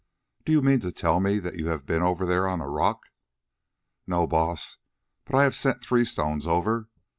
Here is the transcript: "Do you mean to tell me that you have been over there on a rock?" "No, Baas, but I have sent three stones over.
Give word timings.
"Do 0.45 0.51
you 0.51 0.63
mean 0.63 0.79
to 0.79 0.91
tell 0.91 1.19
me 1.19 1.37
that 1.37 1.57
you 1.57 1.67
have 1.67 1.85
been 1.85 2.01
over 2.01 2.25
there 2.25 2.47
on 2.47 2.59
a 2.59 2.67
rock?" 2.67 3.11
"No, 4.07 4.25
Baas, 4.25 4.79
but 5.25 5.35
I 5.37 5.43
have 5.43 5.53
sent 5.53 5.83
three 5.83 6.05
stones 6.05 6.47
over. 6.47 6.89